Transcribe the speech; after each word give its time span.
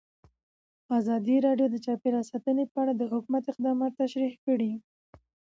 ازادي 0.99 1.35
راډیو 1.45 1.67
د 1.71 1.75
چاپیریال 1.85 2.25
ساتنه 2.31 2.63
په 2.71 2.77
اړه 2.83 2.93
د 2.95 3.03
حکومت 3.13 3.43
اقدامات 3.47 3.91
تشریح 4.01 4.33
کړي. 4.45 4.71